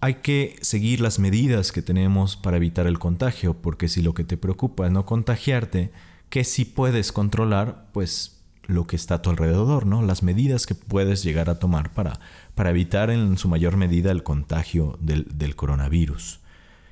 hay 0.00 0.14
que 0.16 0.56
seguir 0.60 1.00
las 1.00 1.18
medidas 1.18 1.72
que 1.72 1.82
tenemos 1.82 2.36
para 2.36 2.56
evitar 2.56 2.86
el 2.86 2.98
contagio, 2.98 3.54
porque 3.54 3.88
si 3.88 4.02
lo 4.02 4.14
que 4.14 4.24
te 4.24 4.36
preocupa 4.36 4.86
es 4.86 4.92
no 4.92 5.06
contagiarte, 5.06 5.90
que 6.28 6.44
si 6.44 6.64
puedes 6.64 7.12
controlar, 7.12 7.86
pues 7.92 8.40
lo 8.66 8.86
que 8.86 8.96
está 8.96 9.16
a 9.16 9.22
tu 9.22 9.30
alrededor, 9.30 9.86
¿no? 9.86 10.02
Las 10.02 10.22
medidas 10.22 10.66
que 10.66 10.74
puedes 10.74 11.22
llegar 11.22 11.48
a 11.48 11.58
tomar 11.58 11.92
para, 11.92 12.18
para 12.54 12.70
evitar 12.70 13.10
en 13.10 13.38
su 13.38 13.48
mayor 13.48 13.76
medida 13.76 14.10
el 14.10 14.22
contagio 14.22 14.98
del, 15.00 15.26
del 15.34 15.54
coronavirus. 15.54 16.40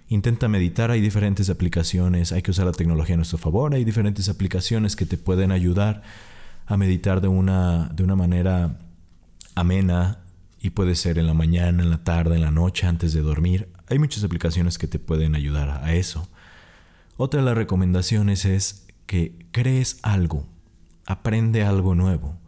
Intenta 0.08 0.49
meditar, 0.49 0.90
hay 0.90 1.00
diferentes 1.00 1.50
aplicaciones, 1.50 2.30
hay 2.32 2.42
que 2.42 2.52
usar 2.52 2.66
la 2.66 2.73
tecnología 2.73 3.14
a 3.14 3.16
nuestro 3.16 3.38
favor, 3.38 3.75
hay 3.75 3.84
diferentes 3.84 4.28
aplicaciones 4.28 4.96
que 4.96 5.06
te 5.06 5.18
pueden 5.18 5.50
ayudar 5.50 6.02
a 6.66 6.76
meditar 6.76 7.20
de 7.20 7.28
una, 7.28 7.88
de 7.88 8.04
una 8.04 8.14
manera 8.14 8.78
amena, 9.54 10.18
y 10.64 10.71
puede 10.71 10.94
ser 10.94 11.18
en 11.18 11.26
la 11.26 11.35
mañana, 11.35 11.83
en 11.83 11.90
la 11.90 12.04
tarde, 12.04 12.37
en 12.37 12.40
la 12.40 12.50
noche, 12.50 12.87
antes 12.87 13.12
de 13.12 13.21
dormir. 13.21 13.68
Hay 13.87 13.99
muchas 13.99 14.25
aplicaciones 14.25 14.78
que 14.78 14.87
te 14.87 14.99
pueden 14.99 15.35
ayudar 15.35 15.68
a 15.68 15.92
eso. 15.92 16.26
Otra 17.18 17.40
de 17.40 17.44
las 17.44 17.54
recomendaciones 17.54 18.47
es 18.47 18.87
que 19.04 19.47
crees 19.50 19.99
algo, 20.00 20.47
aprende 21.04 21.64
algo 21.64 21.94
nuevo. 21.94 22.38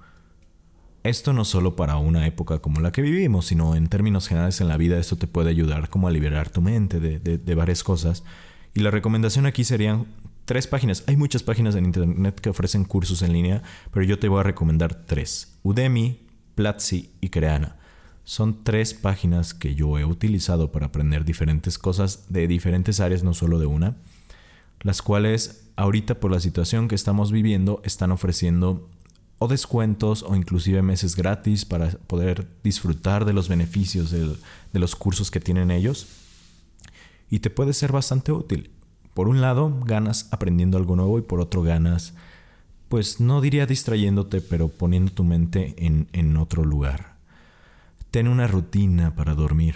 Esto 1.03 1.35
no 1.35 1.45
solo 1.45 1.77
para 1.77 1.99
una 1.99 2.27
época 2.27 2.61
como 2.61 2.81
la 2.81 2.91
que 2.91 3.03
vivimos, 3.03 3.49
sino 3.49 3.75
en 3.77 3.87
términos 3.89 4.29
generales 4.29 4.63
en 4.63 4.69
la 4.69 4.79
vida 4.79 4.99
esto 4.99 5.17
te 5.17 5.27
puede 5.27 5.51
ayudar 5.51 5.91
como 5.91 6.09
a 6.09 6.11
liberar 6.11 6.49
tu 6.49 6.63
mente 6.63 7.01
de, 7.01 7.19
de 7.19 7.55
varias 7.55 7.85
cosas. 7.85 8.25
Y 8.73 8.81
la 8.81 8.91
recomendación 8.91 9.45
aquí 9.45 9.63
serían 9.63 10.07
tres 10.47 10.67
páginas. 10.67 11.05
Hay 11.07 11.19
muchas 11.19 11.43
páginas 11.43 11.75
en 11.75 11.85
internet 11.85 12.41
que 12.41 12.49
ofrecen 12.49 12.85
cursos 12.85 13.21
en 13.21 13.35
línea, 13.35 13.63
pero 13.93 14.07
yo 14.07 14.19
te 14.19 14.29
voy 14.29 14.41
a 14.41 14.45
recomendar 14.45 15.05
tres. 15.05 15.59
Udemy, 15.63 16.27
Platzi 16.55 17.11
y 17.21 17.29
Creana. 17.29 17.76
Son 18.27 18.65
tres 18.65 18.93
páginas 18.93 19.55
que 19.55 19.77
yo 19.77 20.01
he 20.01 20.05
utilizado 20.05 20.73
para 20.73 20.87
aprender 20.87 21.25
diferentes 21.25 21.79
cosas 21.79 22.25
de 22.29 22.49
diferentes 22.49 22.99
áreas, 22.99 23.23
no 23.23 23.35
solo 23.35 23.61
de 23.61 23.67
una, 23.67 23.95
las 24.81 25.01
cuales 25.01 25.69
ahorita 25.77 26.19
por 26.19 26.33
la 26.33 26.41
situación 26.41 26.89
que 26.89 26.97
estamos 26.97 27.31
viviendo 27.31 27.81
están 27.85 28.11
ofreciendo 28.11 28.91
o 29.39 29.47
descuentos 29.47 30.25
o 30.25 30.35
inclusive 30.35 30.83
meses 30.83 31.15
gratis 31.15 31.65
para 31.65 31.91
poder 31.91 32.49
disfrutar 32.65 33.27
de 33.27 33.33
los 33.33 33.49
beneficios 33.49 34.11
de 34.11 34.79
los 34.81 34.97
cursos 34.97 35.31
que 35.31 35.39
tienen 35.39 35.71
ellos. 35.71 36.09
Y 37.31 37.39
te 37.39 37.51
puede 37.51 37.75
ser 37.75 37.93
bastante 37.93 38.33
útil. 38.33 38.73
Por 39.15 39.29
un 39.29 39.41
lado, 39.41 39.81
ganas 39.85 40.27
aprendiendo 40.33 40.79
algo 40.79 40.97
nuevo 40.97 41.21
y 41.21 41.23
por 41.23 41.41
otro 41.41 41.63
ganas, 41.63 42.13
pues 42.89 43.21
no 43.21 43.41
diría 43.41 43.67
distrayéndote, 43.67 44.41
pero 44.41 44.67
poniendo 44.67 45.13
tu 45.13 45.23
mente 45.23 45.77
en, 45.79 46.09
en 46.13 46.37
otro 46.37 46.65
lugar. 46.65 47.16
Ten 48.17 48.29
una 48.29 48.47
rutina 48.47 49.15
para 49.15 49.35
dormir. 49.35 49.75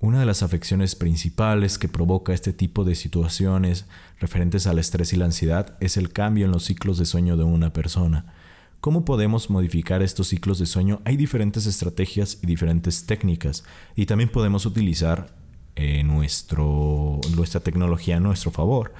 Una 0.00 0.18
de 0.18 0.26
las 0.26 0.42
afecciones 0.42 0.96
principales 0.96 1.78
que 1.78 1.86
provoca 1.86 2.34
este 2.34 2.52
tipo 2.52 2.82
de 2.82 2.96
situaciones 2.96 3.86
referentes 4.18 4.66
al 4.66 4.80
estrés 4.80 5.12
y 5.12 5.16
la 5.16 5.26
ansiedad 5.26 5.76
es 5.78 5.96
el 5.96 6.12
cambio 6.12 6.46
en 6.46 6.50
los 6.50 6.64
ciclos 6.64 6.98
de 6.98 7.04
sueño 7.04 7.36
de 7.36 7.44
una 7.44 7.72
persona. 7.72 8.34
¿Cómo 8.80 9.04
podemos 9.04 9.50
modificar 9.50 10.02
estos 10.02 10.26
ciclos 10.26 10.58
de 10.58 10.66
sueño? 10.66 11.00
Hay 11.04 11.16
diferentes 11.16 11.66
estrategias 11.66 12.40
y 12.42 12.46
diferentes 12.48 13.06
técnicas 13.06 13.62
y 13.94 14.06
también 14.06 14.30
podemos 14.30 14.66
utilizar 14.66 15.32
eh, 15.76 16.02
nuestro, 16.02 17.20
nuestra 17.36 17.60
tecnología 17.60 18.16
a 18.16 18.20
nuestro 18.20 18.50
favor. 18.50 18.94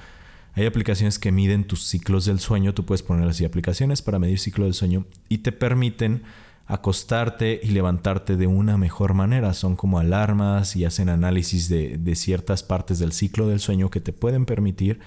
Hay 0.53 0.65
aplicaciones 0.65 1.19
que 1.19 1.33
miden 1.33 1.65
tus 1.65 1.83
ciclos 1.83 2.23
del 2.23 2.39
sueño, 2.39 2.73
tú 2.73 2.85
puedes 2.85 3.03
poner 3.03 3.27
así 3.27 3.43
aplicaciones 3.43 4.01
para 4.01 4.17
medir 4.17 4.39
ciclo 4.39 4.63
del 4.63 4.75
sueño 4.75 5.05
y 5.27 5.39
te 5.39 5.51
permiten 5.51 6.23
acostarte 6.69 7.59
y 7.63 7.69
levantarte 7.69 8.37
de 8.37 8.45
una 8.45 8.77
mejor 8.77 9.15
manera. 9.15 9.55
Son 9.55 9.75
como 9.75 9.97
alarmas 9.97 10.75
y 10.75 10.85
hacen 10.85 11.09
análisis 11.09 11.67
de, 11.67 12.15
ciertas 12.15 12.61
partes 12.61 12.99
del 12.99 13.11
ciclo 13.11 13.47
del 13.47 13.59
sueño 13.59 13.89
que 13.89 13.99
te 13.99 14.13
pueden 14.13 14.45
permitir 14.45 14.99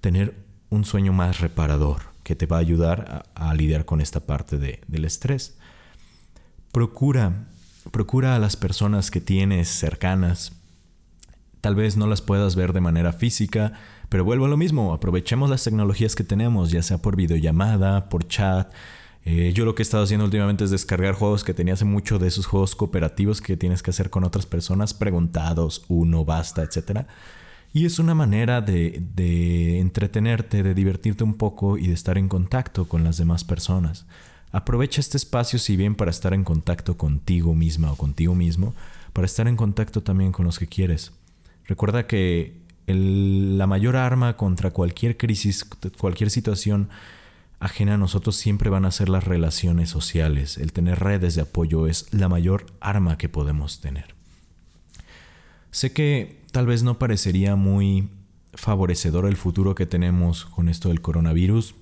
tener 0.00 0.36
un 0.70 0.84
sueño 0.84 1.12
más 1.12 1.40
reparador, 1.40 2.02
que 2.22 2.36
te 2.36 2.46
va 2.46 2.58
a 2.58 2.60
ayudar 2.60 3.24
a, 3.34 3.52
lidiar 3.54 3.84
con 3.84 4.00
esta 4.00 4.20
parte 4.20 4.56
del 4.56 5.04
estrés. 5.04 5.58
procura, 6.70 7.48
procura 7.90 8.36
a 8.36 8.38
las 8.38 8.54
personas 8.54 9.10
que 9.10 9.20
tienes 9.20 9.68
cercanas. 9.68 10.52
Tal 11.60 11.74
vez 11.74 11.96
no 11.96 12.06
las 12.06 12.22
puedas 12.22 12.54
ver 12.54 12.72
de 12.72 12.80
manera 12.80 13.12
física, 13.12 13.72
pero 14.08 14.24
vuelvo 14.24 14.44
a 14.44 14.48
lo 14.48 14.56
mismo, 14.56 14.94
aprovechemos 14.94 15.50
las 15.50 15.64
tecnologías 15.64 16.14
que 16.14 16.22
tenemos, 16.22 16.70
ya 16.70 16.84
sea 16.84 16.98
por 16.98 17.16
videollamada, 17.16 18.08
por 18.08 18.28
chat. 18.28 18.72
Eh, 19.24 19.52
yo 19.54 19.64
lo 19.64 19.74
que 19.74 19.82
he 19.82 19.84
estado 19.84 20.04
haciendo 20.04 20.24
últimamente 20.24 20.64
es 20.64 20.70
descargar 20.70 21.14
juegos 21.14 21.44
que 21.44 21.54
tenía 21.54 21.74
hace 21.74 21.84
mucho 21.84 22.18
de 22.18 22.28
esos 22.28 22.46
juegos 22.46 22.74
cooperativos 22.74 23.40
que 23.40 23.56
tienes 23.56 23.82
que 23.82 23.90
hacer 23.90 24.10
con 24.10 24.24
otras 24.24 24.46
personas, 24.46 24.94
preguntados, 24.94 25.84
uno, 25.88 26.24
basta, 26.24 26.62
etc. 26.62 27.06
Y 27.72 27.86
es 27.86 27.98
una 27.98 28.14
manera 28.14 28.60
de, 28.60 29.02
de 29.14 29.78
entretenerte, 29.78 30.62
de 30.62 30.74
divertirte 30.74 31.22
un 31.22 31.34
poco 31.34 31.76
y 31.76 31.86
de 31.86 31.94
estar 31.94 32.18
en 32.18 32.28
contacto 32.28 32.88
con 32.88 33.04
las 33.04 33.18
demás 33.18 33.44
personas. 33.44 34.06
Aprovecha 34.52 35.00
este 35.00 35.16
espacio 35.16 35.58
si 35.58 35.76
bien 35.76 35.94
para 35.94 36.10
estar 36.10 36.34
en 36.34 36.42
contacto 36.42 36.96
contigo 36.96 37.54
misma 37.54 37.92
o 37.92 37.96
contigo 37.96 38.34
mismo, 38.34 38.74
para 39.12 39.26
estar 39.26 39.46
en 39.46 39.56
contacto 39.56 40.02
también 40.02 40.32
con 40.32 40.44
los 40.44 40.58
que 40.58 40.66
quieres. 40.66 41.12
Recuerda 41.66 42.06
que 42.06 42.58
la 42.86 43.66
mayor 43.68 43.96
arma 43.96 44.36
contra 44.36 44.72
cualquier 44.72 45.16
crisis, 45.16 45.64
cualquier 45.98 46.30
situación 46.30 46.88
ajena 47.60 47.94
a 47.94 47.98
nosotros 47.98 48.36
siempre 48.36 48.70
van 48.70 48.84
a 48.84 48.90
ser 48.90 49.08
las 49.08 49.24
relaciones 49.24 49.90
sociales. 49.90 50.58
El 50.58 50.72
tener 50.72 50.98
redes 50.98 51.34
de 51.34 51.42
apoyo 51.42 51.86
es 51.86 52.12
la 52.12 52.28
mayor 52.28 52.66
arma 52.80 53.18
que 53.18 53.28
podemos 53.28 53.80
tener. 53.80 54.14
Sé 55.70 55.92
que 55.92 56.42
tal 56.50 56.66
vez 56.66 56.82
no 56.82 56.98
parecería 56.98 57.54
muy 57.54 58.08
favorecedor 58.54 59.26
el 59.26 59.36
futuro 59.36 59.76
que 59.76 59.86
tenemos 59.86 60.46
con 60.46 60.68
esto 60.68 60.88
del 60.88 61.00
coronavirus, 61.00 61.76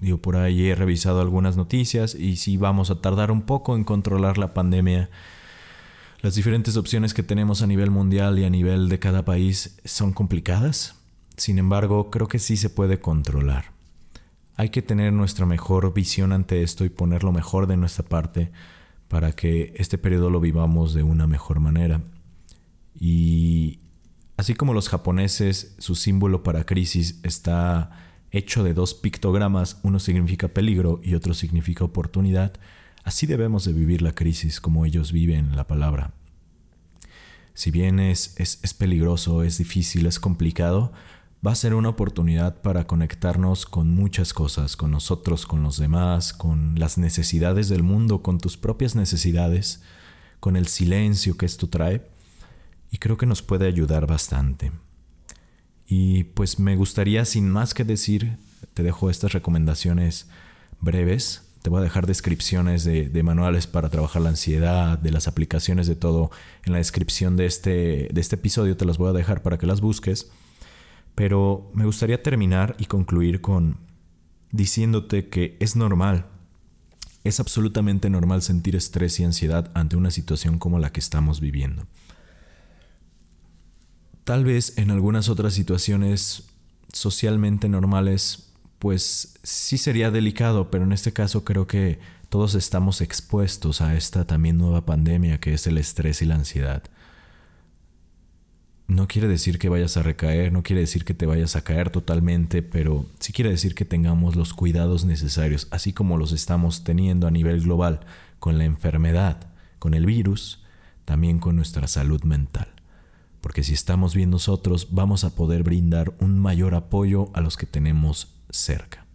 Digo, 0.00 0.18
por 0.18 0.36
ahí 0.36 0.68
he 0.68 0.74
revisado 0.74 1.20
algunas 1.20 1.56
noticias 1.56 2.14
y 2.14 2.36
sí 2.36 2.58
vamos 2.58 2.90
a 2.90 3.00
tardar 3.00 3.30
un 3.30 3.42
poco 3.42 3.76
en 3.76 3.84
controlar 3.84 4.36
la 4.36 4.52
pandemia. 4.52 5.08
Las 6.20 6.34
diferentes 6.34 6.76
opciones 6.76 7.14
que 7.14 7.22
tenemos 7.22 7.62
a 7.62 7.66
nivel 7.66 7.90
mundial 7.90 8.38
y 8.38 8.44
a 8.44 8.50
nivel 8.50 8.90
de 8.90 8.98
cada 8.98 9.24
país 9.24 9.78
son 9.84 10.12
complicadas. 10.12 10.96
Sin 11.36 11.58
embargo, 11.58 12.10
creo 12.10 12.28
que 12.28 12.38
sí 12.38 12.56
se 12.58 12.68
puede 12.68 13.00
controlar. 13.00 13.75
Hay 14.56 14.70
que 14.70 14.82
tener 14.82 15.12
nuestra 15.12 15.46
mejor 15.46 15.92
visión 15.92 16.32
ante 16.32 16.62
esto 16.62 16.84
y 16.84 16.88
poner 16.88 17.24
lo 17.24 17.32
mejor 17.32 17.66
de 17.66 17.76
nuestra 17.76 18.04
parte 18.04 18.50
para 19.08 19.32
que 19.32 19.74
este 19.76 19.98
periodo 19.98 20.30
lo 20.30 20.40
vivamos 20.40 20.94
de 20.94 21.02
una 21.02 21.26
mejor 21.26 21.60
manera. 21.60 22.00
Y 22.98 23.80
así 24.36 24.54
como 24.54 24.72
los 24.72 24.88
japoneses, 24.88 25.74
su 25.78 25.94
símbolo 25.94 26.42
para 26.42 26.64
crisis 26.64 27.20
está 27.22 27.90
hecho 28.30 28.64
de 28.64 28.74
dos 28.74 28.94
pictogramas, 28.94 29.78
uno 29.82 29.98
significa 29.98 30.48
peligro 30.48 31.00
y 31.02 31.14
otro 31.14 31.34
significa 31.34 31.84
oportunidad, 31.84 32.54
así 33.04 33.26
debemos 33.26 33.64
de 33.64 33.72
vivir 33.72 34.02
la 34.02 34.12
crisis 34.12 34.60
como 34.60 34.84
ellos 34.84 35.12
viven 35.12 35.54
la 35.56 35.66
palabra. 35.66 36.12
Si 37.54 37.70
bien 37.70 38.00
es, 38.00 38.34
es, 38.38 38.58
es 38.62 38.74
peligroso, 38.74 39.42
es 39.42 39.56
difícil, 39.56 40.06
es 40.06 40.20
complicado, 40.20 40.92
va 41.44 41.52
a 41.52 41.56
ser 41.56 41.74
una 41.74 41.88
oportunidad 41.88 42.60
para 42.62 42.86
conectarnos 42.86 43.66
con 43.66 43.90
muchas 43.90 44.32
cosas, 44.32 44.76
con 44.76 44.90
nosotros, 44.90 45.46
con 45.46 45.62
los 45.62 45.78
demás, 45.78 46.32
con 46.32 46.78
las 46.78 46.98
necesidades 46.98 47.68
del 47.68 47.82
mundo, 47.82 48.22
con 48.22 48.38
tus 48.38 48.56
propias 48.56 48.94
necesidades, 48.94 49.82
con 50.40 50.56
el 50.56 50.66
silencio 50.66 51.36
que 51.36 51.46
esto 51.46 51.68
trae, 51.68 52.08
y 52.90 52.98
creo 52.98 53.16
que 53.16 53.26
nos 53.26 53.42
puede 53.42 53.66
ayudar 53.66 54.06
bastante. 54.06 54.72
Y 55.86 56.24
pues 56.24 56.58
me 56.58 56.76
gustaría, 56.76 57.24
sin 57.24 57.48
más 57.48 57.74
que 57.74 57.84
decir, 57.84 58.38
te 58.74 58.82
dejo 58.82 59.10
estas 59.10 59.32
recomendaciones 59.32 60.28
breves. 60.80 61.42
Te 61.62 61.70
voy 61.70 61.80
a 61.80 61.84
dejar 61.84 62.06
descripciones 62.06 62.84
de, 62.84 63.22
manuales 63.22 63.66
para 63.66 63.88
trabajar 63.88 64.22
la 64.22 64.30
ansiedad, 64.30 64.98
de 64.98 65.10
las 65.10 65.28
aplicaciones, 65.28 65.86
de 65.86 65.96
todo 65.96 66.30
en 66.64 66.72
la 66.72 66.78
descripción 66.78 67.36
de 67.36 67.46
este, 67.46 68.08
de 68.12 68.20
este 68.20 68.36
episodio. 68.36 68.76
Te 68.76 68.84
las 68.84 68.98
voy 68.98 69.10
a 69.10 69.12
dejar 69.12 69.42
para 69.42 69.58
que 69.58 69.66
las 69.66 69.80
busques. 69.80 70.30
Pero 71.16 71.72
me 71.74 71.84
gustaría 71.84 72.22
terminar 72.22 72.76
y 72.78 72.84
concluir 72.84 73.40
con 73.40 73.78
diciéndote 74.52 75.28
que 75.28 75.56
es 75.58 75.74
normal, 75.74 76.26
es 77.24 77.40
absolutamente 77.40 78.08
normal 78.08 78.42
sentir 78.42 78.76
estrés 78.76 79.18
y 79.18 79.24
ansiedad 79.24 79.72
ante 79.74 79.96
una 79.96 80.12
situación 80.12 80.60
como 80.60 80.78
la 80.78 80.92
que 80.92 81.00
estamos 81.00 81.40
viviendo. 81.40 81.86
Tal 84.22 84.44
vez 84.44 84.78
en 84.78 84.90
algunas 84.90 85.28
otras 85.28 85.54
situaciones 85.54 86.44
socialmente 86.92 87.68
normales, 87.68 88.52
pues 88.78 89.38
sí 89.42 89.78
sería 89.78 90.10
delicado, 90.10 90.70
pero 90.70 90.84
en 90.84 90.92
este 90.92 91.12
caso 91.12 91.44
creo 91.44 91.66
que 91.66 91.98
todos 92.28 92.54
estamos 92.54 93.00
expuestos 93.00 93.80
a 93.80 93.96
esta 93.96 94.24
también 94.24 94.58
nueva 94.58 94.84
pandemia 94.84 95.40
que 95.40 95.54
es 95.54 95.66
el 95.66 95.78
estrés 95.78 96.22
y 96.22 96.26
la 96.26 96.34
ansiedad. 96.34 96.82
No 98.88 99.08
quiere 99.08 99.26
decir 99.26 99.58
que 99.58 99.68
vayas 99.68 99.96
a 99.96 100.02
recaer, 100.02 100.52
no 100.52 100.62
quiere 100.62 100.80
decir 100.80 101.04
que 101.04 101.14
te 101.14 101.26
vayas 101.26 101.56
a 101.56 101.62
caer 101.62 101.90
totalmente, 101.90 102.62
pero 102.62 103.06
sí 103.18 103.32
quiere 103.32 103.50
decir 103.50 103.74
que 103.74 103.84
tengamos 103.84 104.36
los 104.36 104.54
cuidados 104.54 105.04
necesarios, 105.04 105.66
así 105.70 105.92
como 105.92 106.18
los 106.18 106.32
estamos 106.32 106.84
teniendo 106.84 107.26
a 107.26 107.32
nivel 107.32 107.62
global 107.62 108.00
con 108.38 108.58
la 108.58 108.64
enfermedad, 108.64 109.48
con 109.78 109.94
el 109.94 110.06
virus, 110.06 110.62
también 111.04 111.38
con 111.40 111.56
nuestra 111.56 111.88
salud 111.88 112.22
mental 112.22 112.76
porque 113.46 113.62
si 113.62 113.74
estamos 113.74 114.12
bien 114.12 114.30
nosotros 114.30 114.88
vamos 114.90 115.22
a 115.22 115.36
poder 115.36 115.62
brindar 115.62 116.12
un 116.18 116.36
mayor 116.36 116.74
apoyo 116.74 117.30
a 117.32 117.40
los 117.40 117.56
que 117.56 117.64
tenemos 117.64 118.34
cerca. 118.50 119.06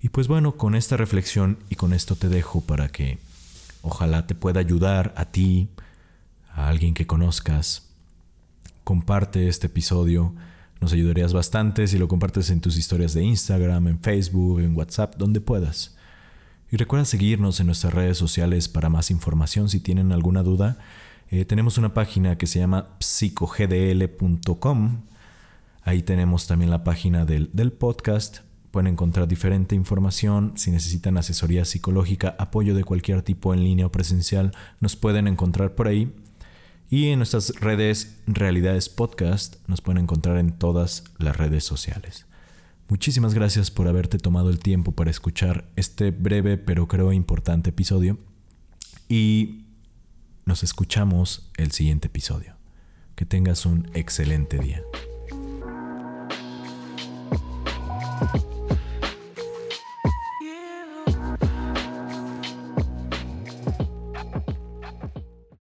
Y 0.00 0.10
pues 0.10 0.28
bueno, 0.28 0.56
con 0.56 0.76
esta 0.76 0.96
reflexión 0.96 1.58
y 1.68 1.74
con 1.74 1.92
esto 1.92 2.14
te 2.14 2.28
dejo 2.28 2.60
para 2.60 2.90
que 2.90 3.18
ojalá 3.82 4.28
te 4.28 4.36
pueda 4.36 4.60
ayudar 4.60 5.12
a 5.16 5.24
ti, 5.24 5.70
a 6.54 6.68
alguien 6.68 6.94
que 6.94 7.08
conozcas. 7.08 7.88
Comparte 8.84 9.48
este 9.48 9.68
episodio, 9.68 10.34
nos 10.80 10.92
ayudarías 10.92 11.32
bastante 11.32 11.86
si 11.86 11.98
lo 11.98 12.08
compartes 12.08 12.50
en 12.50 12.60
tus 12.60 12.76
historias 12.76 13.14
de 13.14 13.22
Instagram, 13.22 13.88
en 13.88 14.00
Facebook, 14.00 14.60
en 14.60 14.76
WhatsApp, 14.76 15.14
donde 15.16 15.40
puedas. 15.40 15.96
Y 16.70 16.76
recuerda 16.76 17.04
seguirnos 17.04 17.60
en 17.60 17.66
nuestras 17.66 17.94
redes 17.94 18.18
sociales 18.18 18.68
para 18.68 18.88
más 18.88 19.10
información 19.10 19.68
si 19.68 19.80
tienen 19.80 20.12
alguna 20.12 20.42
duda 20.42 20.78
eh, 21.32 21.44
tenemos 21.46 21.78
una 21.78 21.94
página 21.94 22.36
que 22.36 22.46
se 22.46 22.58
llama 22.58 22.90
psicogdl.com. 22.98 25.00
Ahí 25.82 26.02
tenemos 26.02 26.46
también 26.46 26.70
la 26.70 26.84
página 26.84 27.24
del, 27.24 27.48
del 27.54 27.72
podcast. 27.72 28.40
Pueden 28.70 28.88
encontrar 28.88 29.26
diferente 29.26 29.74
información. 29.74 30.52
Si 30.56 30.70
necesitan 30.70 31.16
asesoría 31.16 31.64
psicológica, 31.64 32.36
apoyo 32.38 32.74
de 32.74 32.84
cualquier 32.84 33.22
tipo 33.22 33.54
en 33.54 33.64
línea 33.64 33.86
o 33.86 33.90
presencial, 33.90 34.52
nos 34.80 34.94
pueden 34.94 35.26
encontrar 35.26 35.74
por 35.74 35.88
ahí. 35.88 36.14
Y 36.92 37.08
en 37.08 37.20
nuestras 37.20 37.54
redes 37.58 38.18
Realidades 38.26 38.90
Podcast 38.90 39.56
nos 39.66 39.80
pueden 39.80 40.02
encontrar 40.02 40.36
en 40.36 40.52
todas 40.52 41.04
las 41.16 41.34
redes 41.34 41.64
sociales. 41.64 42.26
Muchísimas 42.90 43.32
gracias 43.32 43.70
por 43.70 43.88
haberte 43.88 44.18
tomado 44.18 44.50
el 44.50 44.58
tiempo 44.58 44.92
para 44.92 45.10
escuchar 45.10 45.64
este 45.74 46.10
breve 46.10 46.58
pero 46.58 46.88
creo 46.88 47.14
importante 47.14 47.70
episodio. 47.70 48.18
Y 49.08 49.64
nos 50.44 50.62
escuchamos 50.62 51.50
el 51.56 51.72
siguiente 51.72 52.08
episodio. 52.08 52.56
Que 53.14 53.24
tengas 53.24 53.64
un 53.64 53.88
excelente 53.94 54.58
día. 54.58 54.82